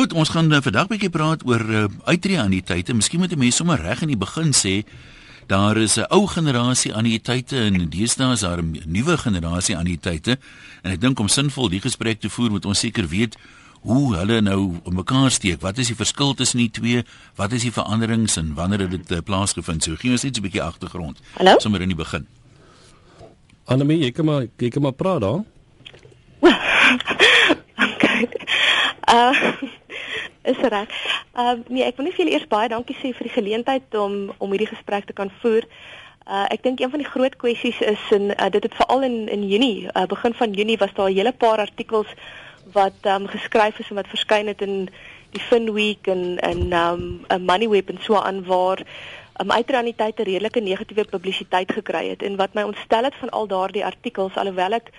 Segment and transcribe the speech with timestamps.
[0.00, 2.94] Goed, ons gaan uh, vandag 'n bietjie praat oor uh, uitreë anniteite.
[2.96, 4.84] Miskien moet 'n mens sommer reg in die begin sê
[5.46, 10.38] daar is 'n ou generasie anniteite en deesdae is daar 'n nuwe generasie anniteite.
[10.82, 13.36] En ek dink om sinvol die gesprek te voer moet ons seker weet
[13.80, 15.60] hoe hulle nou op mekaar steek.
[15.60, 17.04] Wat is die verskil tussen die twee?
[17.36, 19.82] Wat is die veranderings en wanneer het dit uh, plaasgevind?
[19.82, 21.20] So gee ons net 'n bietjie agtergrond.
[21.58, 22.26] Sommer in die begin.
[23.64, 25.46] Anemie, ek kom maar ek kom maar praat dan.
[27.94, 28.28] okay.
[29.04, 29.52] Uh
[30.50, 30.88] is reg.
[31.34, 33.94] Ehm uh, nee, ek wil net vir julle eers baie dankie sê vir die geleentheid
[33.94, 35.66] om om hierdie gesprek te kan voer.
[36.26, 39.16] Uh ek dink een van die groot kwessies is in uh, dit het veral in
[39.28, 42.10] in Junie, uh, begin van Junie was daar 'n hele paar artikels
[42.72, 44.88] wat ehm um, geskryf is en wat verskyn het in
[45.30, 48.78] die Fin Week en en ehm um, 'n Money Web en so aan waar
[49.40, 53.84] um, uitreaniteite redelike negatiewe publisiteit gekry het en wat my ontstel het van al daardie
[53.84, 54.92] artikels alhoewel ek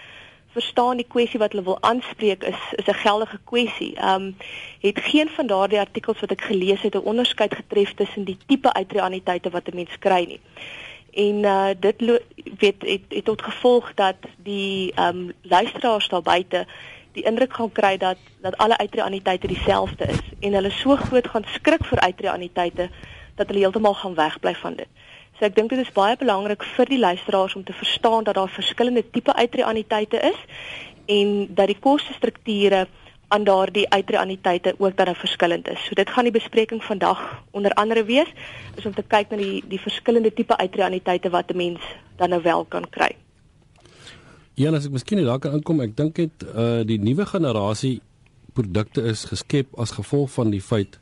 [0.52, 3.96] verstaan die kwessie wat hulle wil aanspreek is is 'n geldige kwessie.
[3.96, 4.36] Ehm um,
[4.80, 8.74] het geen van daardie artikels wat ek gelees het 'n onderskeid getref tussen die tipe
[8.74, 10.42] uitreaniteite wat 'n mens kry nie.
[11.12, 12.22] En uh dit
[12.58, 16.68] weet het, het tot gevolg dat die ehm um, luisteraars daar buite
[17.12, 21.46] die indruk gaan kry dat dat alle uitreaniteite dieselfde is en hulle so groot gaan
[21.46, 22.90] skrik vir uitreaniteite
[23.36, 24.88] dat hulle heeltemal gaan wegbly van dit.
[25.42, 28.50] So ek dink dit is baie belangrik vir die luisteraars om te verstaan dat daar
[28.54, 30.38] verskillende tipe uitreaniteite is
[31.10, 32.84] en dat die kostestrukture
[33.34, 35.82] aan daardie uitreaniteite ook dan nou verskillend is.
[35.88, 38.30] So dit gaan die bespreking vandag onder andere wees
[38.76, 41.90] is om te kyk na die die verskillende tipe uitreaniteite wat 'n mens
[42.22, 43.10] dan nou wel kan kry.
[44.54, 48.02] Ja, as ek miskien daar kan inkom, ek dink dit uh die nuwe generasie
[48.54, 51.00] produkte is geskep as gevolg van die feit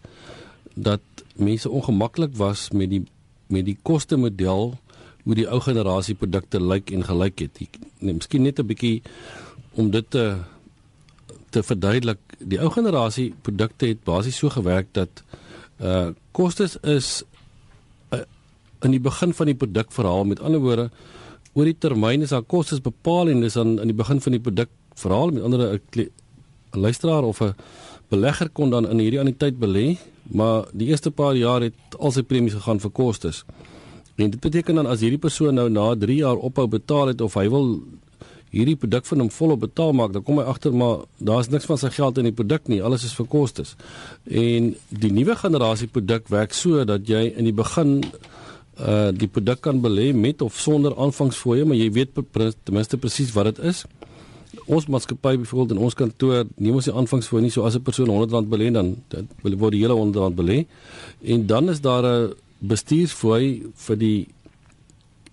[0.75, 1.01] dat
[1.35, 3.03] mense ongemaklik was met die
[3.49, 4.77] met die koste model
[5.25, 7.59] hoe die ou generasie produkte lyk en gelyk het.
[7.99, 9.01] Nee, miskien net 'n bietjie
[9.75, 10.37] om dit te
[11.49, 12.19] te verduidelik.
[12.39, 15.23] Die ou generasie produkte het basies so gewerk dat
[15.81, 17.23] uh kostes is
[18.13, 18.19] uh,
[18.81, 20.23] in die begin van die produkverhaal.
[20.25, 20.89] Met ander woorde,
[21.53, 24.41] oor die termyn is daar kostes bepaal en dis aan in die begin van die
[24.41, 25.31] produkverhaal.
[25.31, 26.11] Met ander 'n
[26.71, 27.55] luisteraar of 'n
[28.09, 29.97] belegger kon dan in hierdie anniteit belê
[30.29, 33.43] maar die eerste paar jaar het al sy premies gegaan vir kostes.
[34.19, 37.37] En dit beteken dan as hierdie persoon nou na 3 jaar ophou betaal het of
[37.39, 37.79] hy wil
[38.53, 41.77] hierdie produk van hom volop betaal maak, dan kom hy agter maar daar's niks van
[41.77, 43.75] sy geld in die produk nie, alles is vir kostes.
[44.25, 48.01] En die nuwe generasie produk werk so dat jy in die begin
[48.79, 53.33] uh die produk kan belê met of sonder aanvangsfooie, maar jy weet ten minste presies
[53.35, 53.85] wat dit is
[54.65, 57.51] ons maatskappy byvoorbeeld in ons kantoor neem ons die aanvangsfoon nie.
[57.53, 58.97] So as 'n persoon R100 belê dan
[59.41, 60.65] wil word die hele R100 belê.
[61.21, 64.27] En dan is daar 'n bestuursfooi vir die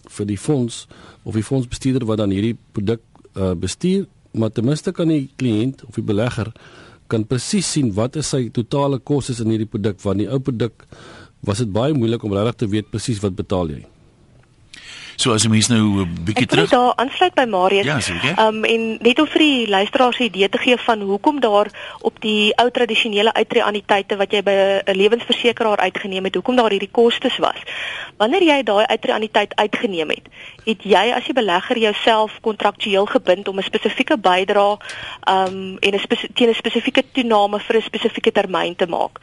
[0.09, 0.87] vir die fonds
[1.25, 3.01] of die fondsbestuurder wat dan hierdie produk
[3.35, 4.07] uh, bestuur.
[4.33, 6.53] Maar ten minste kan die kliënt of die belegger
[7.07, 10.01] kan presies sien wat is sy totale kostes in hierdie produk.
[10.03, 10.87] Want die ou produk
[11.41, 13.96] was dit baie moeilik om regtig te weet presies wat betaal jy
[15.17, 17.85] So as jy mens nou 'n bietjie terug daar aansluit by Marius.
[17.85, 18.37] Ja, seker.
[18.39, 21.69] Um en net om vir die luisteraars 'n idee te gee van hoekom daar
[22.01, 26.91] op die ou tradisionele uitreaniteite wat jy by 'n lewensversekeraar uitgeneem het, hoekom daar hierdie
[26.93, 27.61] kostes was.
[28.17, 30.29] Wanneer jy daai uitreaniteit uitgeneem het,
[30.65, 34.77] het jy as jy belegger jouself kontraktueel gebind om 'n spesifieke bydrae
[35.25, 36.01] um en 'n
[36.35, 39.21] teen 'n spesifieke toename vir 'n spesifieke termyn te maak.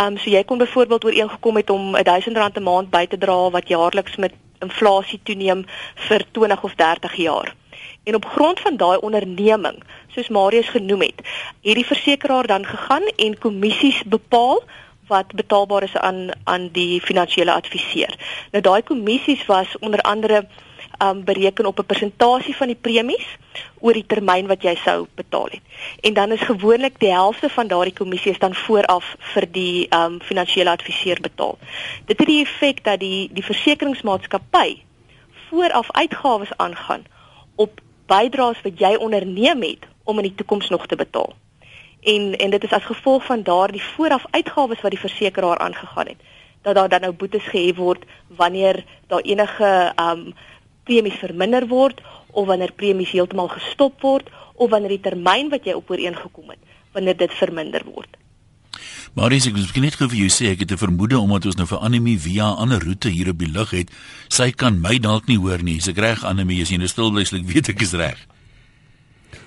[0.00, 3.68] Um so jy kon byvoorbeeld ooreengekom het om R1000 'n maand by te dra wat
[3.68, 5.64] jaarliks met inflasie toeneem
[6.08, 7.54] vir 20 of 30 jaar.
[8.04, 9.82] En op grond van daai onderneming,
[10.14, 11.20] soos Marius genoem het,
[11.62, 14.62] het die versekeraar dan gegaan en kommissies bepaal
[15.06, 18.14] wat betaalbaar is aan aan die finansiële adviseur.
[18.50, 20.46] Nou daai kommissies was onder andere
[21.02, 23.26] um bereken op 'n persentasie van die premies
[23.80, 25.60] oor die termyn wat jy sou betaal het.
[26.00, 30.20] En dan is gewoonlik die helfte van daardie kommissie is dan vooraf vir die um
[30.20, 31.58] finansiële adviseur betaal.
[32.06, 34.82] Dit het die effek dat die die versekeringsmaatskappy
[35.48, 37.04] vooraf uitgawes aangaan
[37.54, 41.32] op bydraes wat jy onderneem het om in die toekoms nog te betaal.
[42.00, 46.20] En en dit is as gevolg van daardie vooraf uitgawes wat die versekeraar aangegaan het
[46.62, 50.34] dat daar dan nou boetes gehef word wanneer daar enige um
[50.84, 52.00] premies verminder word
[52.32, 56.60] of wanneer premies heeltemal gestop word of wanneer die termyn wat jy op ooreengekom het
[56.92, 58.18] wanneer dit verminder word.
[59.12, 61.56] Maar as ek mens net gou vir jou sê ek het 'n vermoede omdat ons
[61.56, 63.90] nou vir Anemie via 'n ander roete hier op die lug het,
[64.28, 65.76] sy kan my dalk nie hoor nie.
[65.76, 68.18] Is ek reg Anemie as jy nou stil bly, ek weet ek is reg.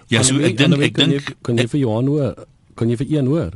[0.08, 2.36] Ja, so ek dink ek dink kan jy vir Johan hoor?
[2.76, 3.52] Kan jy vir een hoor?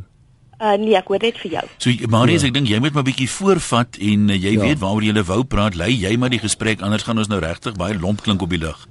[0.59, 1.65] Uh nee, ek hoor net vir jou.
[1.79, 2.50] So Marius, ja.
[2.50, 4.63] ek dink jy moet maar bietjie voorvat en uh, jy ja.
[4.65, 5.77] weet waaroor jy wou praat.
[5.79, 8.59] Lei jy maar die gesprek anders gaan ons nou regtig baie lomp klink op die
[8.59, 8.81] lug.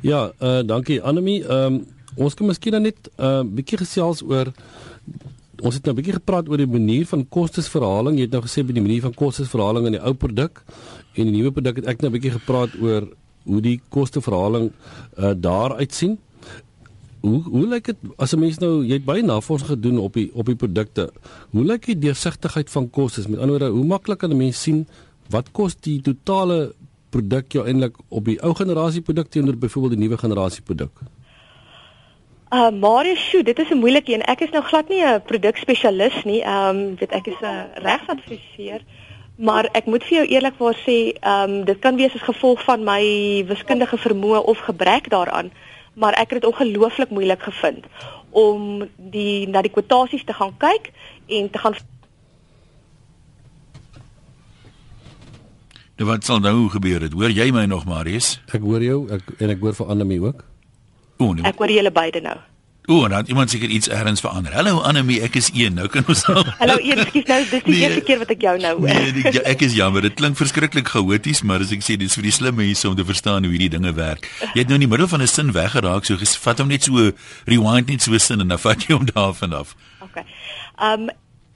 [0.00, 1.42] Ja, uh dankie Anemie.
[1.44, 1.82] Ehm um,
[2.16, 4.52] ons kan miskien net 'n uh, bietjie gesels oor
[5.62, 8.16] ons het nou 'n bietjie gepraat oor die manier van kostesverhaling.
[8.16, 10.64] Jy het nou gesê by die manier van kostesverhaling in die ou produk
[11.14, 13.08] en die nuwe produk het ek nou 'n bietjie gepraat oor
[13.44, 14.72] hoe die kosteverhaling
[15.18, 16.18] uh, daar uitsien.
[17.22, 20.30] Hoe hoe lyk dit as 'n mens nou jy het baie navorsing gedoen op die
[20.34, 21.10] op die produkte.
[21.50, 23.26] Hoe lyk die deursigtigheid van kostes?
[23.26, 24.86] Met ander woorde, hoe maklik kan 'n mens sien
[25.30, 26.74] wat kos die totale
[27.10, 30.90] produk jou eintlik op die ou generasie produk teenoor byvoorbeeld die nuwe generasie produk?
[32.52, 34.22] Uh Marius, sjoe, dit is 'n moeilike een.
[34.22, 36.42] Ek is nou glad nie 'n produkspesialis nie.
[36.42, 38.80] Ehm um, weet ek is 'n regsadviseur,
[39.36, 42.84] maar ek moet vir jou eerlikwaar sê, ehm um, dit kan wees as gevolg van
[42.84, 43.02] my
[43.46, 45.50] wiskundige vermoë of gebrek daaraan,
[45.94, 47.86] maar ek het dit ongelooflik moeilik gevind
[48.30, 50.92] om die na die kwotasies te gaan kyk
[51.28, 51.76] en te gaan
[56.00, 57.12] Nou wat sal nou gebeur het?
[57.12, 58.40] Hoor jy my nog, Marius?
[58.50, 60.40] Ek hoor jou, ek en ek hoor vir Annelie ook.
[61.20, 61.44] O, nee.
[61.46, 62.38] Ek hoor julle beide nou.
[62.86, 64.52] O, dan het iemand seker iets ergens verander.
[64.52, 65.74] Hallo Annelie, ek is 1.
[65.74, 67.82] Nou kan ons al Hallo, ekskuus nou, dis die Nee.
[67.86, 68.88] eerste keer wat ek jou nou hoor.
[68.88, 70.02] Nee, die, ja, ek is jammer.
[70.02, 73.04] Dit klink verskriklik chaoties, maar as ek sê dis vir die slim mense om te
[73.06, 74.26] verstaan hoe hierdie dinge werk.
[74.56, 77.12] Jy het nou in die middel van 'n sin weggeraak, so vat hom net so
[77.46, 79.76] rewind net so sin en dan vat jy hom daarvan af.
[80.02, 80.24] Okay.
[80.82, 81.06] Um,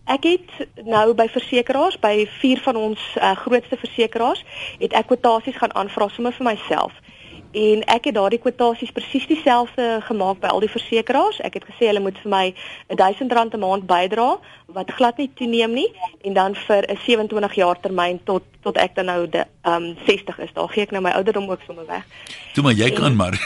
[0.07, 4.45] ek het nou by versekerings, by vier van ons uh, grootste versekerings,
[4.79, 6.93] het ek kwotasies gaan aanvra sommer vir myself.
[7.53, 11.41] En ek het daardie kwotasies presies dieselfde gemaak by al die versekerings.
[11.41, 12.55] Ek het gesê hulle moet vir my
[12.95, 15.91] R1000 'n maand bydra wat glad nie toeneem nie
[16.23, 19.97] en dan vir 'n 27 jaar termyn tot tot ek dan nou de ehm um,
[20.07, 20.53] 60 is.
[20.55, 22.03] Daar gee ek nou my ouderdom ook sommer weg.
[22.55, 23.37] Toe maar jy kan maar.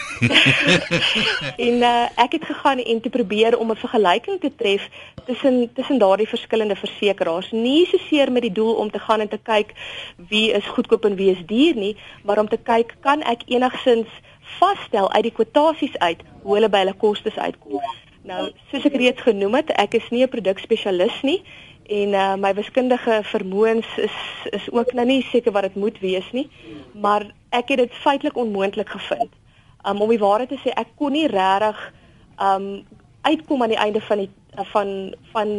[1.66, 4.88] En uh, ek het gegaan en te probeer om 'n vergelyking te tref
[5.26, 7.50] tussen tussen daardie verskillende versekerings.
[7.52, 9.72] Nie soseer met die doel om te gaan en te kyk
[10.28, 14.08] wie is goedkoop en wie is duur nie, maar om te kyk kan ek enigsins
[14.58, 17.82] vasstel uit die kwotasies uit hoe hulle by hulle kostes uitkom.
[18.22, 21.42] Nou, soos ek reeds genoem het, ek is nie 'n produkspesialis nie
[21.90, 24.16] en uh, my wiskundige vermoëns is
[24.54, 26.46] is ook nou nie seker wat dit moet wees nie,
[26.94, 29.32] maar ek het dit feitelik onmoontlik gevind.
[29.82, 31.80] Um, om die waarheid te sê, ek kon nie regtig
[32.40, 32.68] um
[33.26, 34.30] uitkom aan die einde van die
[34.72, 34.88] van
[35.32, 35.50] van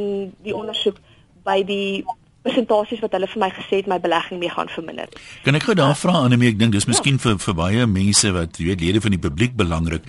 [0.46, 0.98] die ondersoek
[1.46, 2.06] by die
[2.46, 5.10] presentasies wat hulle vir my gesê het my belegging mee gaan verminder.
[5.46, 8.58] Kan ek gou daar vra Annelie, ek dink dis miskien vir vir baie mense wat
[8.58, 10.08] jy weet lede van die publiek belangrik.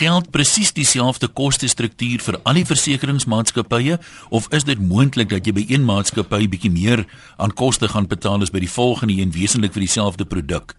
[0.00, 3.96] Geld presies dieselfde kostestruktuur vir al die versekeringsmaatskappye
[4.28, 7.06] of is dit moontlik dat jy by een maatskappy bietjie meer
[7.40, 10.76] aan koste gaan betaal as by die volgende een wesentlik vir dieselfde produk?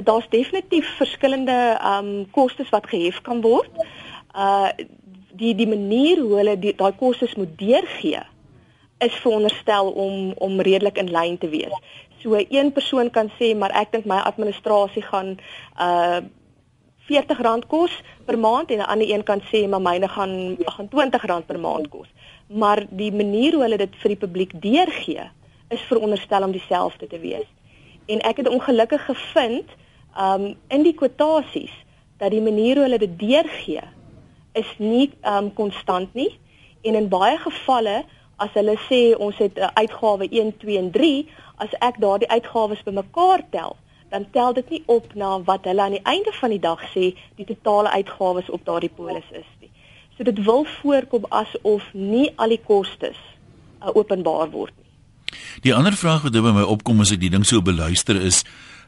[0.00, 3.70] Daar's definitief verskillende um kostes wat gehef kan word.
[4.32, 4.72] Uh
[5.32, 8.20] die die manier hoe hulle daai kostes moet deurgee
[9.04, 11.74] is veronderstel om om redelik in lyn te wees.
[12.22, 15.36] So een persoon kan sê maar ek dink my administrasie gaan
[15.78, 16.22] uh
[17.12, 17.92] R40 kos
[18.24, 21.88] per maand en 'n ander een kan sê maar myne gaan gaan R20 per maand
[21.88, 22.08] kos.
[22.46, 25.30] Maar die manier hoe hulle dit vir die publiek deurgee
[25.68, 27.48] is veronderstel om dieselfde te wees.
[28.06, 29.68] En ek het ongelukkig gevind
[30.18, 31.74] um in die kwotasies
[32.16, 33.82] dat die manier hoe hulle dit deurgee
[34.52, 36.38] is nie um konstant nie
[36.82, 38.04] en in baie gevalle
[38.44, 41.28] as hulle sê ons het 'n uitgawe 1 2 en 3
[41.64, 43.76] as ek daardie uitgawes bymekaar tel
[44.12, 47.14] dan tel dit nie op na wat hulle aan die einde van die dag sê
[47.36, 49.70] die totale uitgawes op daardie polis is nie.
[50.16, 53.16] So dit wil voorkom asof nie al die kostes
[53.80, 55.38] uh, openbaar word nie.
[55.64, 58.42] Die ander vraag wat nou by my opkom as ek die ding so beluister is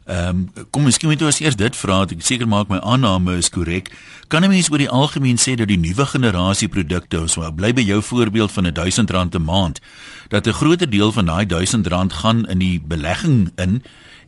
[0.05, 3.49] Ehm um, kom miskien moet ons eers dit vra, ek seker maak my aanname is
[3.49, 3.89] korrek.
[4.29, 7.81] Kan 'n mens oor die algemeen sê dat die nuwe generasie produkte, ons bly by
[7.81, 9.81] jou voorbeeld van R1000 'n maand,
[10.29, 13.83] dat 'n groter deel van daai R1000 gaan in die belegging in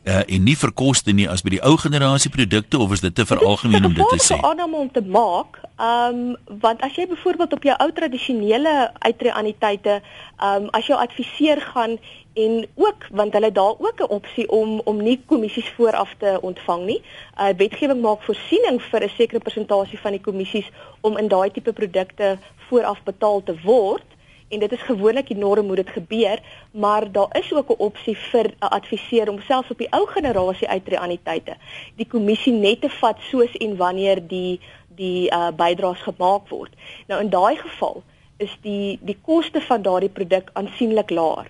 [0.07, 3.15] uh, en nie vir koste nie as by die ou generasie produkte of is dit
[3.15, 4.37] te veralgemeen om dit te sê?
[4.37, 7.77] Dit is 'n aanname om te maak, ehm um, want as jy byvoorbeeld op jou
[7.79, 10.03] ou tradisionele uitreaniteite,
[10.39, 11.99] ehm um, as jou adviseur gaan
[12.35, 16.85] en ook want hulle daar ook 'n opsie om om nie kommissies vooraf te ontvang
[16.85, 17.03] nie.
[17.41, 20.71] Uh wetgewing maak voorsiening vir 'n sekere persentasie van die kommissies
[21.01, 24.16] om in daai tipe produkte vooraf betaal te word
[24.49, 28.17] en dit is gewoonlik die norm hoe dit gebeur, maar daar is ook 'n opsie
[28.17, 31.57] vir 'n adviseur om selfs op die ou generasie uitreaniteite
[31.97, 34.61] die kommissie net te vat soos en wanneer die
[34.97, 36.73] die uh bydraes gemaak word.
[37.07, 38.03] Nou in daai geval
[38.37, 41.47] is die die koste van daardie produk aansienlik laer.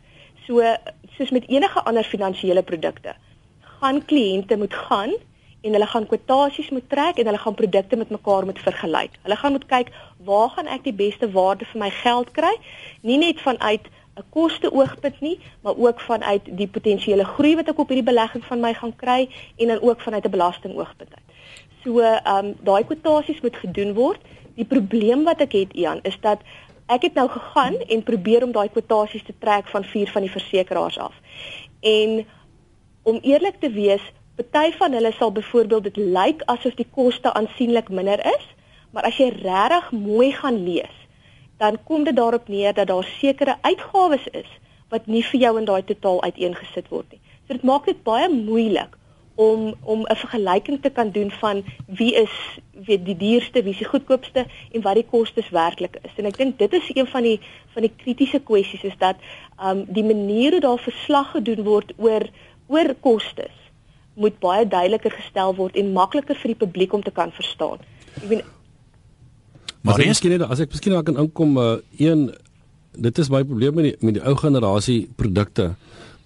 [0.47, 0.63] So
[1.17, 3.15] soos met enige ander finansiële produkte,
[3.61, 5.13] gaan kliënte moet gaan
[5.61, 9.19] en hulle gaan kwotasies moet trek en hulle gaan produkte met mekaar moet vergelyk.
[9.23, 9.93] Hulle gaan moet kyk
[10.25, 12.53] waar gaan ek die beste waarde vir my geld kry?
[13.03, 17.79] Nie net vanuit 'n koste oogpunt nie, maar ook vanuit die potensiële groei wat ek
[17.79, 21.27] op hierdie belegging van my gaan kry en dan ook vanuit 'n belasting oogpunt uit.
[21.85, 24.21] So, ehm um, daai kwotasies moet gedoen word.
[24.55, 26.41] Die probleem wat ek het Ian is dat
[26.87, 30.31] ek het nou gegaan en probeer om daai kwotasies te trek van vier van die
[30.31, 31.15] versekerings af.
[31.81, 32.27] En
[33.03, 34.03] om eerlik te wees,
[34.43, 38.45] party van hulle sal byvoorbeeld dit lyk asof die koste aansienlik minder is,
[38.93, 40.97] maar as jy regtig mooi gaan lees,
[41.57, 44.51] dan kom dit daarop neer dat daar sekere uitgawes is
[44.93, 47.21] wat nie vir jou in daai totaal uiteengesit word nie.
[47.47, 48.95] So dit maak dit baie moeilik
[49.37, 53.79] om om 'n vergelyking te kan doen van wie is weet die duurste, wie is
[53.79, 56.13] die goedkoopste en wat die kostes werklik is.
[56.17, 57.41] En ek dink dit is een van die
[57.75, 59.17] van die kritiese kwessies is dat
[59.63, 62.29] um die manier hoe daar verslag gedoen word oor
[62.69, 63.66] oor kostes
[64.17, 67.83] moet baie duideliker gestel word en makliker vir die publiek om te kan verstaan.
[68.17, 68.45] Ek weet
[69.87, 72.31] Maar as ek miskien as ek miskien kan inkom uh, een
[72.97, 75.75] dit is my probleem met die met die ou generasie produkte.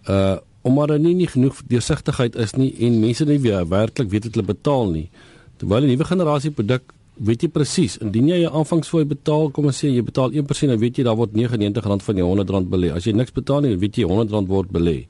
[0.09, 4.27] Uh omdat daar nie, nie genoeg deursigtigheid is nie en mense nie weer werklik weet
[4.27, 5.07] wat hulle betaal nie.
[5.57, 9.77] Terwyl 'n nuwe generasie produk weet jy presies, indien jy 'n aanvangsfooi betaal, kom ons
[9.77, 12.93] sê jy betaal 1%, dan weet jy daar word R99 van jou R100 belê.
[12.93, 15.07] As jy niks betaal nie, weet jy R100 word belê.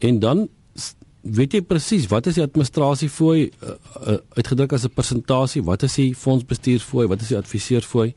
[0.00, 0.48] En dan
[1.22, 3.74] weet jy presies wat is die administrasiefooi uh,
[4.06, 8.14] uh, uitgedruk as 'n persentasie, wat is die fondsbestuursfooi, wat is die adviseursfooi.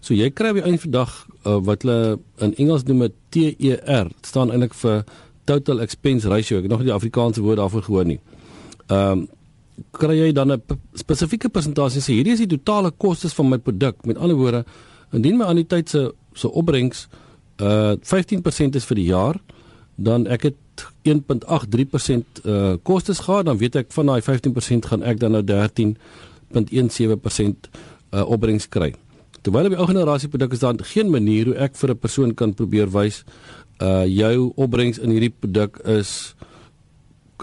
[0.00, 4.26] So jy kry by een vandag uh, wat hulle in Engels noem 'n TER, dit
[4.26, 5.04] staan eintlik vir
[5.44, 6.58] total expense ratio.
[6.58, 8.20] Ek het nog nie die Afrikaanse woord daarvoor gehoor nie.
[8.88, 9.28] Ehm um,
[9.92, 10.62] kry jy dan 'n
[10.94, 14.06] spesifieke persentasie sê hierdie is die totale kostes van my produk.
[14.06, 14.64] Met ander woorde,
[15.12, 17.08] indien my anniteit se se opbrengs
[17.60, 19.36] uh 15% is vir die jaar,
[19.96, 20.54] dan ek het
[21.08, 25.96] 1.83% uh kostes gehad, dan weet ek van daai 15% gaan ek dan nou 13.17%
[28.12, 28.94] uh opbrengs kry.
[29.42, 32.54] Terwyl by ou generasie produk is daar geen manier hoe ek vir 'n persoon kan
[32.54, 33.24] probeer wys
[33.80, 36.34] uh jou opbrengs in hierdie produk is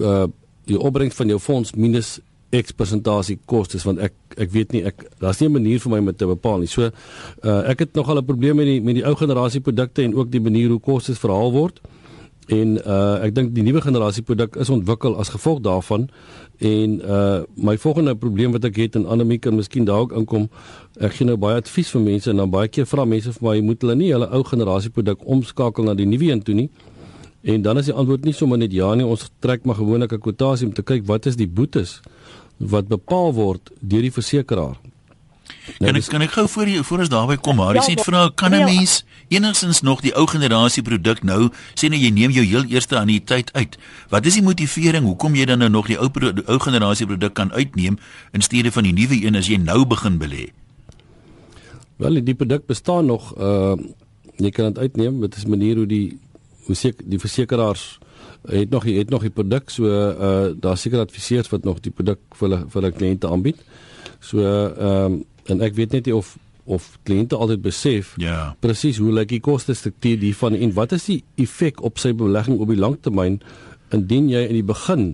[0.02, 0.28] uh
[0.66, 2.20] die opbrengs van jou fonds minus
[2.54, 5.98] X persentasie kostes want ek ek weet nie ek daar's nie 'n manier vir my
[5.98, 6.68] om dit te bepaal nie.
[6.68, 6.82] So
[7.44, 10.32] uh ek het nogal 'n probleem met die met die ou generasie produkte en ook
[10.32, 11.82] die manier hoe kostes verhaal word.
[12.48, 16.10] En uh ek dink die nuwe generasie produk is ontwikkel as gevolg daarvan.
[16.60, 20.50] En uh my volgende probleem wat ek het en Annelie kan miskien daar ook inkom
[21.00, 23.60] ek gee nou baie advies vir mense en dan baie keer vra mense vir my
[23.62, 26.70] moet hulle nie hulle ou generasie produk omskakel na die nuwe een toe nie?
[27.44, 30.20] En dan is die antwoord nie sommer net ja nie ons trek maar gewoonlik 'n
[30.20, 32.02] kwotasie om te kyk wat is die boetes
[32.58, 34.76] wat bepaal word deur die versekeraar
[35.80, 37.88] Nou, kan ek kan ek gou voor jy voor ons daarby kom maar jy ja,
[37.88, 38.66] sê vra kan 'n ja.
[38.66, 43.00] mens enigstens nog die ou generasie produk nou sê nou jy neem jou heel eerste
[43.00, 43.78] anniteit uit?
[44.10, 46.10] Wat is die motivering hoekom jy dan nou nog die ou
[46.46, 47.98] ou generasie produk kan uitneem
[48.32, 50.52] in steede van die nuwe een as jy nou begin belê?
[51.98, 53.76] Wel die produk bestaan nog uh
[54.42, 55.22] jy kan dit uitneem.
[55.22, 56.20] Dit is 'n manier hoe die
[56.66, 58.00] hoe seker die versekeraars
[58.48, 62.20] het nog het nog die produk so uh daar seker adviseurs wat nog die produk
[62.30, 63.62] vir hulle vir hulle kliënte aanbied.
[64.20, 65.20] So ehm uh,
[65.52, 69.44] en ek weet net nie of of kliënte altyd besef ja presies hoe lyk die
[69.44, 73.42] koste struktuur hiervan en wat is die effek op sy belegging op die langtermyn
[73.94, 75.10] indien jy in die begin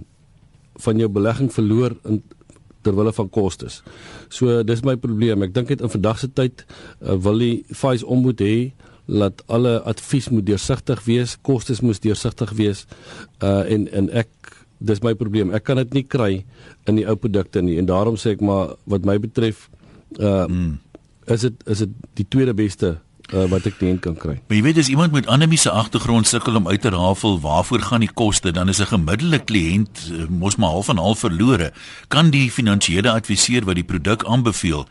[0.79, 2.21] van jou belegging verloor in
[2.81, 3.81] terwyl van kostes.
[4.31, 5.43] So dis my probleem.
[5.43, 8.55] Ek dink dit in vandag se tyd uh, wil die FIS om moet hê
[9.09, 12.85] dat alle advies moet deursigtig wees, kostes moet deursigtig wees.
[13.43, 15.51] Uh en en ek dis my probleem.
[15.51, 16.45] Ek kan dit nie kry
[16.87, 19.67] in die ou produkte nie en daarom sê ek maar wat my betref
[20.17, 20.79] uh mm.
[21.25, 22.97] is dit is dit die tweede beste
[23.33, 24.37] uh, wat ek dink kan kry.
[24.47, 27.85] Maar jy weet as iemand met anemie se agtergrond sukkel om uit te rafel waarvoor
[27.91, 31.71] gaan die koste, dan is 'n gemiddelde kliënt uh, mos maar half en half verlore.
[32.07, 34.87] Kan die finansiële adviseur wat die produk aanbeveel,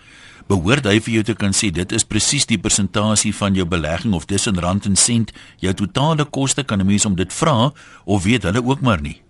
[0.48, 4.14] behoort hy vir jou te kan sê dit is presies die persentasie van jou belegging
[4.14, 7.72] of dis in rand en sent jou totale koste kan 'n mens om dit vra
[8.04, 9.20] of weet hulle ook maar nie.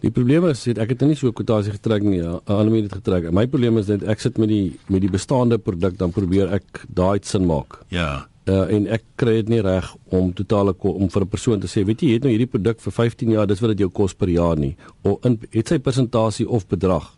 [0.00, 2.18] Die probleem is dit ek het nie so 'n kwotasie getrek nie.
[2.18, 3.30] Ja, Almal het getrek.
[3.32, 6.84] My probleem is dat ek sit met die met die bestaande produk dan probeer ek
[6.88, 7.80] daai sin maak.
[7.88, 8.26] Ja.
[8.48, 11.84] Uh, en ek kry dit nie reg om totale om vir 'n persoon te sê,
[11.84, 14.14] weet jy, jy het nou hierdie produk vir 15 jaar, dis wat dit jou kos
[14.14, 14.76] per jaar nie.
[15.02, 17.16] Of in het sy persentasie of bedrag.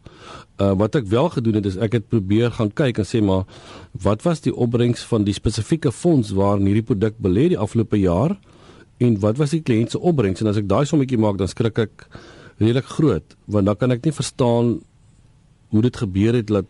[0.59, 3.45] Uh wat ek wel gedoen het is ek het probeer gaan kyk en sê maar
[4.03, 8.37] wat was die opbrengs van die spesifieke fonds waarin hierdie produk belê die afgelope jaar
[8.99, 11.79] en wat was die kliënt se opbrengs en as ek daai sommetjie maak dan skrik
[11.79, 12.07] ek
[12.63, 14.79] redelik groot want dan kan ek nie verstaan
[15.73, 16.69] hoe dit gebeur het dat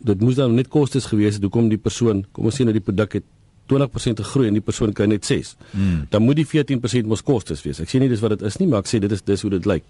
[0.00, 2.84] dit moes dan net kostes gewees het hoekom die persoon kom ons sê nou die
[2.84, 3.28] produk het
[3.70, 5.54] 20% gegroei en die persoon kry net 6.
[5.70, 6.06] Hmm.
[6.10, 7.80] Dan moet die 14% mos kostes wees.
[7.82, 9.52] Ek sê nie dis wat dit is nie, maar ek sê dit is dis hoe
[9.54, 9.86] dit lyk.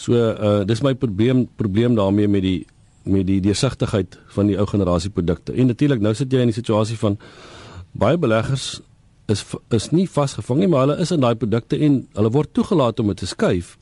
[0.00, 2.60] So uh dis my probleem probleem daarmee met die
[3.02, 5.52] met die deursigtigheid van die ou generasie produkte.
[5.52, 7.18] En natuurlik nou sit jy in die situasie van
[7.92, 8.80] baie beleggers
[9.32, 13.00] is is nie vasgevang nie, maar hulle is in daai produkte en hulle word toegelaat
[13.02, 13.76] om dit te skuif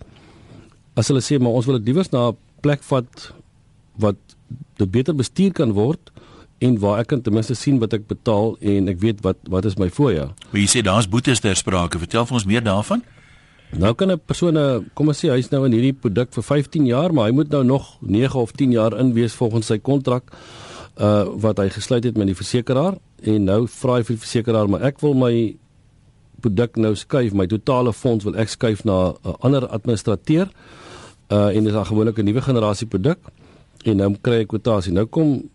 [0.94, 3.32] as hulle sê maar ons wil dit liewers na 'n plek vat
[3.98, 4.16] wat
[4.76, 6.10] dit beter bestuur kan word
[6.58, 9.64] en waar ek kan ten minste sien wat ek betaal en ek weet wat wat
[9.64, 10.28] is my fooie.
[10.52, 11.98] Maar jy sê daar's boetes ter sprake.
[11.98, 13.02] Vertel vir ons meer daarvan.
[13.72, 17.12] Nou kan 'n persoon kom ons sê hy's nou in hierdie produk vir 15 jaar,
[17.12, 20.24] maar hy moet nou nog 9 of 10 jaar in wees volgens sy kontrak
[21.00, 24.68] uh wat hy gesluit het met die versekeraar en nou vra hy vir die versekeraar
[24.68, 25.32] maar ek wil my
[26.40, 30.48] produk nou skuif, my totale fonds wil ek skuif na 'n ander administrateur
[31.30, 33.18] uh en dis 'n gewone nuwe generasie produk
[33.84, 34.92] en nou kry ek kwotasie.
[34.92, 35.48] Nou kom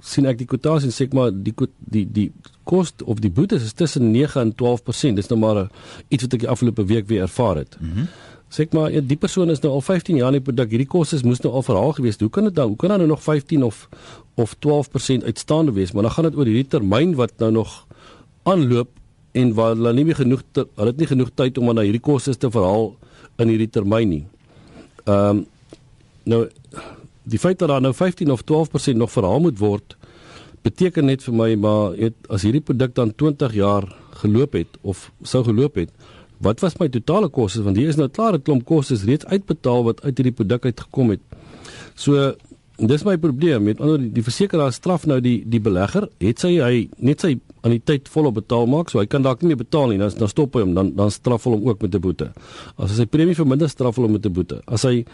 [0.00, 2.32] sien ek die kwotasie en sê ek maar die die die
[2.64, 5.14] kos of die boetes is tussen 9 en 12%.
[5.14, 5.68] Dis nou maar uh,
[6.08, 7.76] iets wat ek die afgelope week weer ervaar het.
[7.80, 8.08] Mm
[8.54, 10.70] sê ek maar ja, die persoon is nou al 15 jaar in die produk.
[10.70, 12.20] Hierdie kostes moes nou al verhaal gewees.
[12.22, 12.74] Hoe kan dit dan?
[12.74, 13.88] Hoe kan dan nou nog 15 of
[14.38, 15.92] of 12% uitstaande wees?
[15.92, 17.72] Maar dan gaan dit oor hierdie termyn wat nou nog
[18.46, 18.92] aanloop
[19.34, 22.38] en waar hulle nie meer genoeg hulle het nie genoeg tyd om aan hierdie kostes
[22.40, 22.92] te verhaal
[23.42, 24.24] in hierdie termyn nie.
[25.04, 25.44] Ehm um,
[26.24, 26.46] nou
[27.28, 29.96] die feit dat daar nou 15 of 12% nog verhaal moet word
[30.64, 33.88] beteken net vir my maar het, as hierdie produk dan 20 jaar
[34.22, 35.92] geloop het of sou geloop het
[36.44, 39.84] wat was my totale kostes want hier is nou klaar 'n klomp kostes reeds uitbetaal
[39.84, 41.20] wat uit hierdie produk uitgekom het
[41.94, 42.32] so
[42.78, 46.88] dis my probleem met ander die, versekeraar straf nou die die belegger het sy hy
[46.98, 49.92] net sy aan die tyd volop betaal maak, so hy kan dalk nie meer betaal
[49.92, 52.32] nie, dan dan stop hy hom, dan dan straf hulle hom ook met 'n boete.
[52.76, 54.60] As hy sy premie verminder, straf hulle hom met 'n boete.
[54.66, 55.04] As hy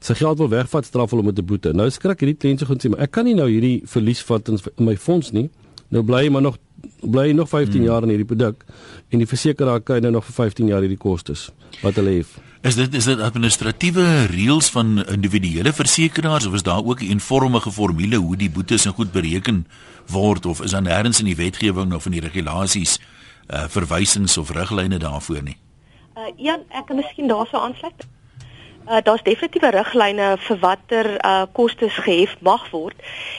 [0.00, 1.72] sy geld wil wegvat, straf hulle hom met 'n boete.
[1.72, 4.48] Nou skrik hierdie kliënt se goed sê, maar ek kan nie nou hierdie verlies vat
[4.48, 5.50] in, in my fonds nie.
[5.90, 6.58] Nou bly hy maar nog
[7.02, 7.84] bly nog 15 hmm.
[7.84, 8.64] jaar in hierdie produk
[9.10, 11.50] en die versekeraar kry nou nog vir 15 jaar hierdie kostes
[11.82, 12.49] wat hulle het.
[12.60, 17.72] Is dit is dit administratiewe reëls van individuele versekerings of is daar ook 'n eenvormige
[17.72, 19.66] formule hoe die boetes en goed bereken
[20.06, 23.00] word of is daar nêrens in die wetgewing of in die regulasies
[23.48, 25.56] uh, verwysings of riglyne daarvoor nie?
[26.16, 28.06] Uh, Jan, ek kan miskien daarso aansluit.
[28.88, 32.96] Uh, daar's definitiewe riglyne vir watter uh, kostes gehef mag word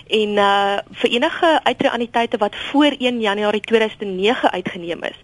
[0.08, 5.18] en uh, vir enige uitreaniteite wat voor 1 Januarie 2009 uitgeneem is,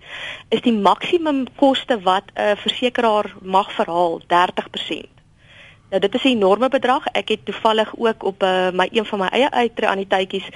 [0.50, 5.17] is die maksimum koste wat 'n uh, versekeraar mag verhaal 30%.
[5.90, 7.06] Nou dit is 'n enorme bedrag.
[7.06, 10.48] Ek het toevallig ook op uh, my een van my eie uitreaniteitjies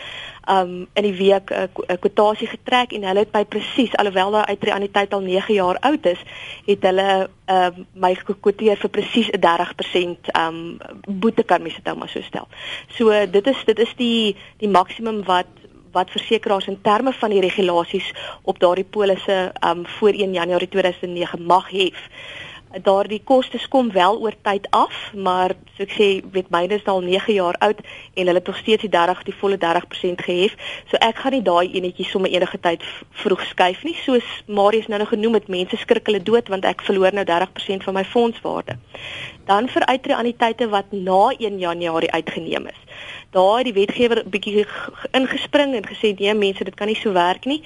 [0.49, 4.45] um in die week 'n uh, kwotasie getrek en hulle het by presies alhoewel daai
[4.45, 6.19] uitreaniteit al 9 jaar oud is,
[6.65, 11.97] het hulle um my gekwoteer vir presies 'n 30% um boete kan mens dit nou
[11.97, 12.47] maar so stel.
[12.87, 15.47] So dit is dit is die die maksimum wat
[15.91, 21.43] wat versekerings in terme van die regulasies op daardie polisse um voor 1 Januarie 2009
[21.43, 21.93] mag hê
[22.79, 27.01] daardie kostes kom wel oor tyd af, maar so ek sê, weet myne is al
[27.03, 30.55] 9 jaar oud en hulle het nog steeds die 30 die volle 30% gehef.
[30.91, 32.85] So ek gaan nie daai enetjie sommer enige tyd
[33.23, 33.95] vroeg skuif nie.
[34.05, 37.83] Soos Marius nou nog genoem het, mense skrik hulle dood want ek verloor nou 30%
[37.87, 38.77] van my fondswaarde.
[39.49, 42.81] Dan vir uitreë aan die tye wat na 1 Januarie uitgeneem is
[43.29, 44.65] daar die wetgewer bietjie
[45.11, 47.61] ingespring en gesê nee mense dit kan nie so werk nie.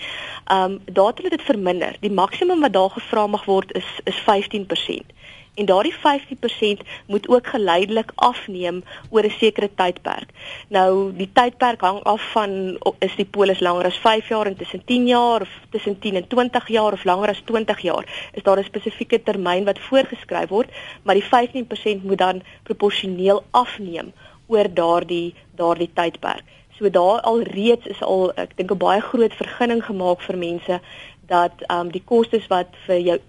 [0.51, 1.97] Um daar het hulle dit verminder.
[1.99, 5.15] Die maksimum wat daar gevra mag word is is 15%.
[5.55, 10.29] En daardie 15% moet ook geleidelik afneem oor 'n sekere tydperk.
[10.67, 14.85] Nou die tydperk hang af van is die polis langer as 5 jaar en tussen
[14.85, 18.29] 10 jaar of tussen 10 en 20 jaar of langer as 20 jaar.
[18.33, 20.69] Is daar 'n spesifieke termyn wat voorgeskryf word,
[21.03, 24.13] maar die 15% moet dan proporsioneel afneem
[24.47, 26.43] oor daardie daardie tydperk.
[26.77, 30.81] So daar al reeds is al ek dink 'n baie groot vergunning gemaak vir mense
[31.27, 33.19] dat ehm um, die kostes wat vir jou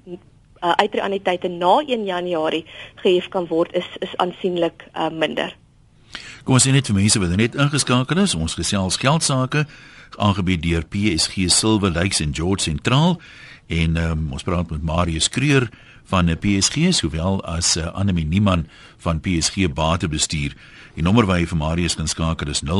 [0.62, 5.56] uh, uitreaniteite na 1 Januarie gehef kan word is is aansienlik uh, minder.
[6.44, 9.66] Kom ons sien net vir mense wat net ingeskakel is, ons gesels geldsaake
[10.16, 13.20] aangebied deur PSG Silver Lakes in George Sentraal
[13.66, 15.68] en um, ons praat met Marius Kreur
[16.06, 18.66] van PSG sowel as uh, Annelie Niman
[19.02, 20.54] van PSG Batebestuur.
[20.96, 22.72] Die nommer waar jy vir Marius kan skakel is 0861348190.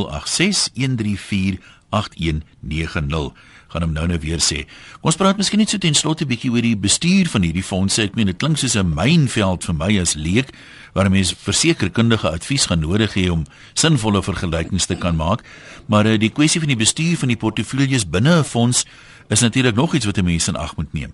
[3.67, 4.65] Gaan hom nou nou weer sê.
[5.05, 8.03] Ons praat miskien net so ten slotte 'n bietjie oor die bestuur van hierdie fondse.
[8.03, 10.49] Ek meen dit klink soos 'n mynveld vir my as leek
[10.95, 15.45] waar mense versekerkundige advies gaan nodig hê om sinvolle vergelykings te kan maak.
[15.87, 18.87] Maar uh, die kwessie van die bestuur van die portefeuilles binne 'n fonds
[19.29, 21.13] is natuurlik nog iets wat 'n mens in ag moet neem.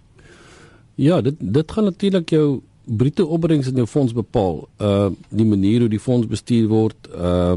[0.95, 4.69] Ja, dit dit gaan natuurlik jou bruto opbrengs in jou fonds bepaal.
[4.79, 7.57] Uh die manier hoe die fonds bestuur word, uh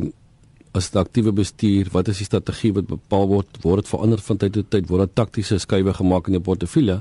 [0.76, 3.60] as dit aktiewe bestuur, wat is die strategie wat bepaal word?
[3.64, 4.90] Word dit verander van tyd tot tyd?
[4.90, 6.98] Word daar taktiese skuwe gemaak in jou portefeulje?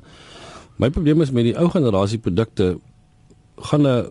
[0.79, 2.77] My probleem is met die ou generasie produkte
[3.71, 4.11] gaan 'n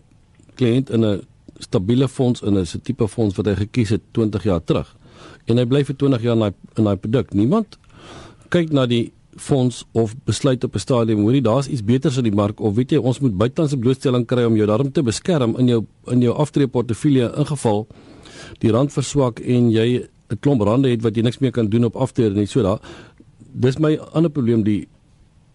[0.56, 1.22] kliënt in 'n
[1.58, 4.96] stabiele fonds in 'n tipe fonds wat hy gekies het 20 jaar terug
[5.46, 7.32] en hy bly vir 20 jaar in daai in daai produk.
[7.32, 7.78] Niemand
[8.48, 12.34] kyk na die fonds of besluit op 'n stadium hoorie daar's iets beters in die
[12.34, 15.66] mark of weet jy ons moet buitelandse blootstelling kry om jou daarom te beskerm in
[15.66, 17.86] jou in jou aftree portefeulje ingeval
[18.58, 21.84] die rand verswak en jy 'n klomp rande het wat jy niks meer kan doen
[21.84, 22.46] op aftrede nie.
[22.46, 22.80] So daar
[23.52, 24.88] dis my ander probleem die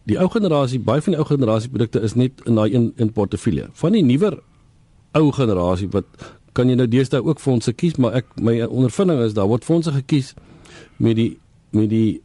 [0.10, 3.12] die ou generasie, baie van die ou generasie produkte is net in daai in, in
[3.14, 3.68] portefeulje.
[3.74, 4.40] Van die nuwer
[5.14, 6.06] ou generasie wat
[6.58, 9.92] kan jy nou deesdae ook fondse kies, maar ek my ondervinding is daar word fondse
[9.92, 10.34] gekies
[10.98, 11.38] met die
[11.72, 12.22] met die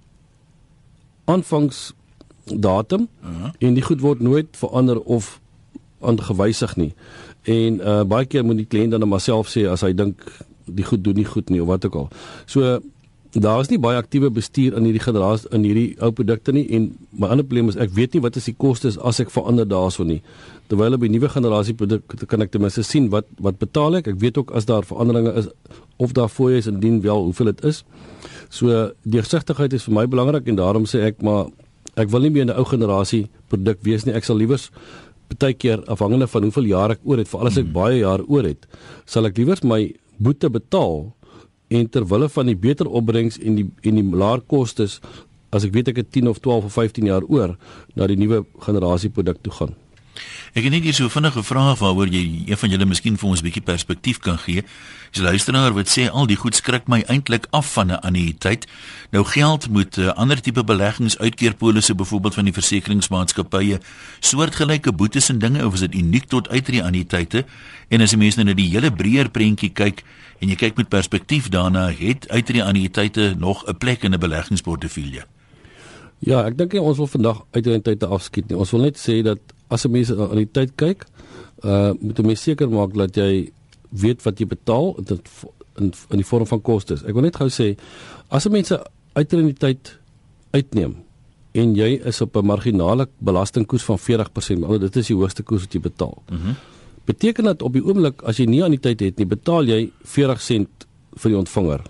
[1.24, 1.92] aanvangs
[2.44, 3.50] datum uh -huh.
[3.58, 5.40] en die goed word nooit verander of
[6.00, 6.92] aangewysig nie.
[7.42, 10.20] En uh baie keer moet die kliënt dan maar self sê as hy dink
[10.64, 12.08] die goed doen nie goed nie of wat ook al.
[12.46, 12.80] So
[13.30, 16.90] daar is nie baie aktiewe bestuur in hierdie generasie in hierdie ou produkte nie en
[17.10, 20.04] my ander probleem is ek weet nie wat is die kostes as ek verander daarso
[20.04, 20.20] nie.
[20.70, 24.12] Terwyl op die nuwe generasie produkte kan ek ten minste sien wat wat betaal ek.
[24.14, 25.50] Ek weet ook as daar veranderinge is
[25.96, 27.84] of daar fooie is indien wel hoeveel dit is.
[28.54, 28.70] So
[29.02, 31.48] deursigtigheid is vir my belangrik en daarom sê ek maar
[31.98, 34.14] ek wil nie meer 'n ou generasie produk wees nie.
[34.14, 34.70] Ek sal liewers
[35.40, 37.72] baie keer afhangende van hoeveel jaar ek oor het, veral as ek hmm.
[37.72, 38.66] baie jaar oor het,
[39.06, 41.12] sal ek liewers my boete betaal
[41.70, 45.00] en ter wille van die beter opbrengs en die en die laer kostes
[45.50, 47.56] as ek weet ek het 10 of 12 of 15 jaar oor
[47.96, 49.74] na die nuwe generasie produk toe gaan.
[50.54, 53.40] Ek het net hier so vinnige vrae waaroor jy een van julle miskien vir ons
[53.40, 54.62] 'n bietjie perspektief kan gee.
[55.12, 58.66] Dis luisteraar wat sê al die goed skrik my eintlik af van 'n annuïteit.
[59.10, 63.80] Nou geld moet 'n uh, ander tipe beleggings uitkeerpolisse byvoorbeeld van die versekeringsmaatskappye
[64.20, 67.44] soortgelyke boetes en dinge of is dit uniek tot uitreë annuïteite?
[67.88, 70.04] En as jy mense nou na die hele breër prentjie kyk
[70.40, 75.26] en jy kyk met perspektief daarna, het uitreë annuïteite nog 'n plek in 'n beleggingsportefeulje?
[76.18, 78.58] Ja, ek dink ons wil vandag uitreë annuïteite afskiet nie.
[78.58, 81.04] Ons wil net sê dat as 'n mens aan die tyd kyk,
[81.64, 83.50] uh moet jy seker maak dat jy
[83.90, 85.20] weet wat jy betaal in
[85.78, 87.02] in, in die vorm van kostes.
[87.02, 87.74] Ek wil net gou sê
[88.30, 88.72] as 'n mens
[89.14, 89.98] uit in die tyd
[90.52, 90.94] uitneem
[91.54, 95.62] en jy is op 'n marginale belastingkoers van 40%, maar dit is die hoogste koers
[95.62, 96.22] wat jy betaal.
[96.30, 96.48] Mhm.
[96.48, 96.56] Mm
[97.04, 99.90] beteken dat op die oomblik as jy nie aan die tyd het nie, betaal jy
[100.08, 100.86] 40 sent
[101.20, 101.82] vir die ontvanger.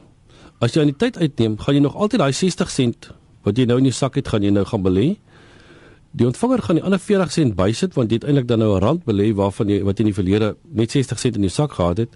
[0.59, 3.11] As jy aan die tyd uitneem, gaan jy nog altyd daai 60 sent
[3.45, 5.17] wat jy nou in jou sak het, gaan jy nou gaan belê.
[6.15, 8.83] Die ontvanger gaan die ander 40 sent bysit want jy het eintlik dan nou 'n
[8.83, 11.99] rand belê waarvan jy wat in die verlede net 60 sent in jou sak gehad
[11.99, 12.13] het.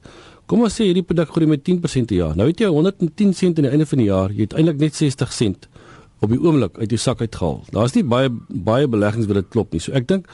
[0.47, 2.37] Kom ons sê hierdie produk groei met 10% per jaar.
[2.37, 4.31] Nou het jy 110 sent aan die einde van die jaar.
[4.31, 5.69] Jy het eintlik net 60 sent
[6.21, 7.65] op die oomblik uit jou sak uitgehaal.
[7.71, 9.81] Daar's nie baie baie beleggings wat dit klop nie.
[9.81, 10.29] So ek dink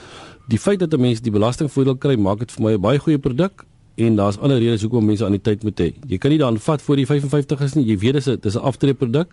[0.48, 3.18] die feit dat 'n mens die belastingvoordeel kry, maak dit vir my 'n baie goeie
[3.18, 3.64] produk
[3.96, 5.94] en daar's ander redes hoekom mense aan die tyd moet hê.
[6.08, 7.84] Jy kan nie dan vat voor die 55 is nie.
[7.84, 9.28] Jy weet dis 'n dis 'n aftreeproduk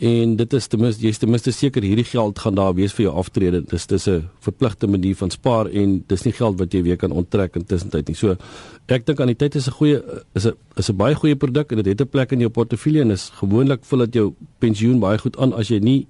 [0.00, 3.04] en dit is ten minste jy's ten minste seker hierdie geld gaan daar wees vir
[3.04, 3.60] jou aftrede.
[3.68, 7.12] Dis dis 'n verpligte manier van spaar en dis nie geld wat jy weer kan
[7.12, 8.16] onttrek in tussentyd nie.
[8.16, 8.36] So
[8.88, 10.02] ek dink aan die tyd is 'n goeie
[10.34, 13.00] is 'n is 'n baie goeie produk en dit het 'n plek in jou portefeulje
[13.00, 16.06] en is gewoonlik vul dit jou pensioen baie goed aan as jy nie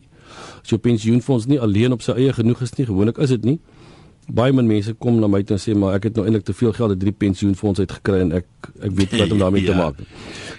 [0.63, 2.87] as jou pensioenfonds nie alleen op sy eie genoeg is nie.
[2.87, 3.59] Gewoonlik is dit nie.
[4.29, 6.53] Baie min mense kom na my toe en sê maar ek het nou eintlik te
[6.53, 8.47] veel geld uit drie pensioenfonds uitgekry en ek
[8.83, 9.73] ek weet wat om daarmee ja.
[9.73, 9.95] te maak.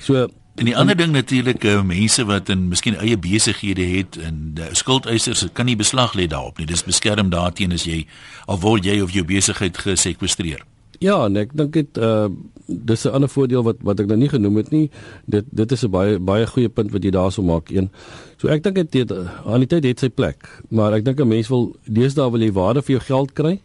[0.02, 4.56] So En die ander ding natuurlik, uh, mense wat in miskien eie besighede het en
[4.60, 6.68] uh, skuldeisers kan nie beslag lê daarop nie.
[6.68, 8.04] Dis beskerm daarteen as jy
[8.52, 10.66] al word jy of jou besigheid gesekwestreer.
[11.02, 12.30] Ja, en ek dink dit uh
[12.72, 14.90] dis 'n ander voordeel wat wat ek nou nie genoem het nie.
[15.26, 17.90] Dit dit is 'n baie baie goeie punt wat jy daarso maak een.
[18.38, 19.12] So ek dink dit
[19.46, 22.52] aan die tyd het sy plek, maar ek dink 'n mens wil deesdae wil jy
[22.52, 23.60] waarde vir jou geld kry.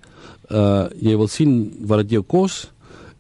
[0.51, 2.73] Uh jy wil sien wat dit jou kos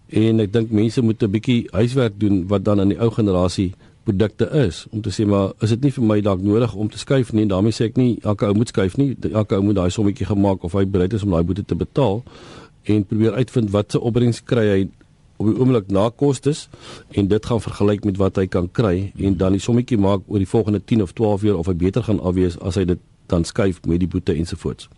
[0.08, 3.72] en ek dink mense moet 'n bietjie huiswerk doen wat dan aan die ou generasie
[4.04, 6.98] produkte is om te sê maar is dit nie vir my dalk nodig om te
[6.98, 9.90] skuif nie daarmee sê ek nie elke ou moet skuif nie elke ou moet daai
[9.90, 12.22] sommetjie gemaak of hy bereid is om daai boete te betaal
[12.84, 14.88] en probeer uitvind wat se opbrengs kry hy
[15.36, 16.68] op die oomblik na kostes
[17.10, 20.38] en dit gaan vergelyk met wat hy kan kry en dan die sommetjie maak oor
[20.38, 23.44] die volgende 10 of 12 jaar of hy beter gaan afwees as hy dit dan
[23.44, 24.88] skuif met die boete ensovoorts.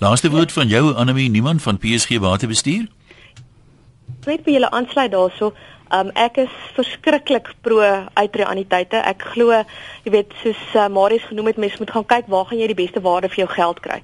[0.00, 2.88] Laaste woord van jou Anemie niemand van PSG Waterbestuur?
[4.28, 5.52] Net vir julle aansluit daarso.
[5.94, 7.80] Um ek is verskriklik pro
[8.14, 9.00] uitreaniteite.
[9.08, 9.56] Ek glo,
[10.04, 12.82] jy weet, soos uh, Marius genoem het, mens moet gaan kyk waar gaan jy die
[12.82, 14.02] beste waarde vir jou geld kry.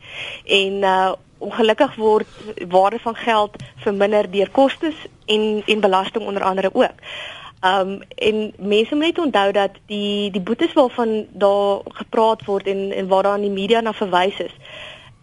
[0.63, 1.13] En uh
[1.45, 2.29] ongelukkig word
[2.73, 4.97] waarde van geld verminder deur kostes
[5.29, 7.03] en en belasting onder andere ook.
[7.61, 12.93] Um en mense moet net onthou dat die die boetes waarvan daar gepraat word en
[12.93, 14.57] en waar daar in die media na verwys is,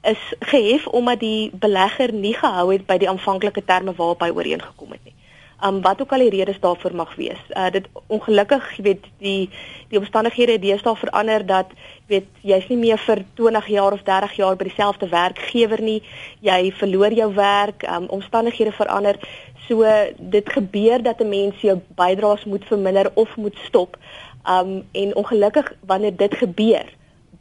[0.01, 4.91] is gehef omdat die belegger nie gehou het by die aanvanklike terme waarop hy ooreengekom
[4.91, 5.15] het nie.
[5.61, 7.41] Um wat ook al die redes daarvoor mag wees.
[7.53, 9.49] Uh dit ongelukkig, jy weet, die
[9.89, 14.01] die omstandighede het deesdae verander dat jy weet jy's nie meer vir 20 jaar of
[14.07, 16.01] 30 jaar by dieselfde werkgewer nie.
[16.39, 19.19] Jy verloor jou werk, um omstandighede verander.
[19.67, 19.85] So
[20.17, 23.97] dit gebeur dat 'n mens jou bydraes moet verminder of moet stop.
[24.49, 26.89] Um en ongelukkig wanneer dit gebeur,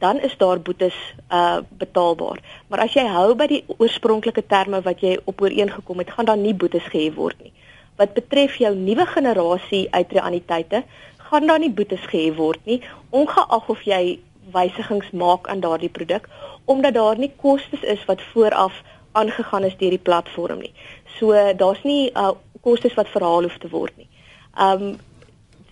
[0.01, 0.97] dan is daar boetes
[1.29, 2.39] uh betaalbaar.
[2.67, 6.41] Maar as jy hou by die oorspronklike terme wat jy op ooreengekom het, gaan daar
[6.41, 7.53] nie boetes gehef word nie.
[8.01, 10.83] Wat betref jou nuwe generasie uitreaniteite,
[11.29, 14.19] gaan daar nie boetes gehef word nie, ongeag of jy
[14.51, 16.25] wysigings maak aan daardie produk,
[16.65, 20.73] omdat daar nie kostes is wat vooraf aangegaan is deur die platform nie.
[21.19, 22.31] So daar's nie uh,
[22.65, 24.09] kostes wat verhaal hoef te word nie.
[24.57, 24.97] Um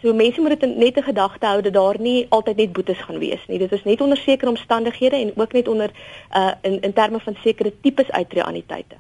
[0.02, 3.20] so mense moet dit net 'n gedagte hou dat daar nie altyd net boetes gaan
[3.20, 3.60] wees nie.
[3.60, 5.90] Dit is net onder sekere omstandighede en ook net onder
[6.36, 8.96] uh in in terme van sekere tipes uitreaniteite.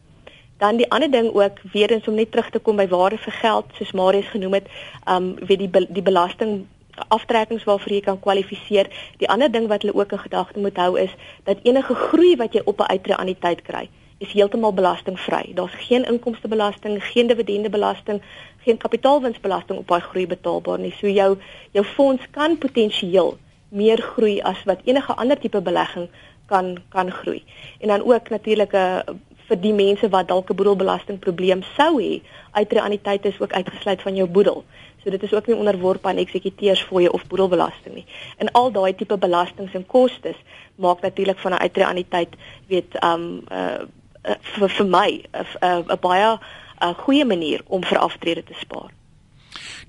[0.57, 3.33] Dan die ander ding ook weer eens om net terug te kom by waarde vir
[3.33, 4.67] geld soos Marius genoem het,
[5.09, 6.65] um weet die die belasting
[7.07, 8.89] aftrekkings waarvoor jy kan kwalifiseer.
[9.17, 12.53] Die ander ding wat hulle ook in gedagte moet hou is dat enige groei wat
[12.53, 15.51] jy op 'n uitreaniteit kry, is heeltemal belastingvry.
[15.53, 18.21] Daar's geen inkomstebelasting, geen dividendebelasting,
[18.69, 20.93] geen kapitaalwinsbelasting op daai groei betaalbaar nie.
[20.97, 21.37] So jou
[21.77, 23.37] jou fonds kan potensieel
[23.69, 26.09] meer groei as wat enige ander tipe belegging
[26.49, 27.43] kan kan groei.
[27.79, 29.15] En dan ook natuurlik 'n uh,
[29.49, 34.27] vir die mense wat dalk 'n boedelbelastingprobleem sou hê, uitreaniteit is ook uitgesluit van jou
[34.29, 34.63] boedel.
[35.03, 38.05] So dit is ook nie onderworpe aan eksekuteursfooie of boedelbelasting nie.
[38.37, 40.35] En al daai tipe belastings en kostes
[40.75, 42.35] maak natuurlik van 'n uitreaniteit
[42.67, 43.81] weet um uh
[44.27, 46.37] uh, vir vir my 'n uh, 'n baie
[46.81, 48.91] 'n goeie manier om vir aftrede te spaar.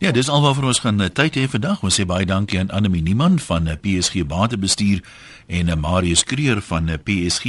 [0.01, 1.83] Ja, dis alwaar vir ons gaan uh, tyd hê vandag.
[1.85, 5.03] Ons sê baie dankie aan Annelie Niman van uh, PSG Batebestuur
[5.47, 7.45] en uh, Marius Kreer van PSG.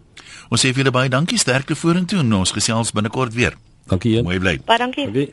[0.52, 3.56] Ons sê vir julle baie dankie, sterkte vorentoe en ons gesels binnekort weer.
[3.88, 4.26] Dankie een.
[4.28, 4.58] Mooi bly.
[4.68, 5.08] Baie dankie.
[5.08, 5.30] dankie.